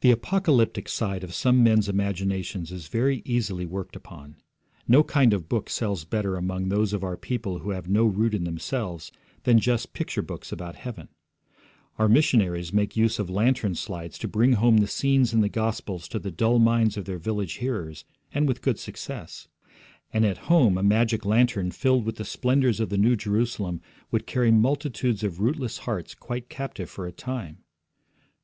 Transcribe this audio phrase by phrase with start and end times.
[0.00, 4.34] The apocalyptic side of some men's imaginations is very easily worked upon.
[4.88, 8.34] No kind of book sells better among those of our people who have no root
[8.34, 9.12] in themselves
[9.44, 11.06] than just picture books about heaven.
[12.00, 16.08] Our missionaries make use of lantern slides to bring home the scenes in the Gospels
[16.08, 19.46] to the dull minds of their village hearers, and with good success.
[20.12, 24.26] And at home a magic lantern filled with the splendours of the New Jerusalem would
[24.26, 27.58] carry multitudes of rootless hearts quite captive for a time.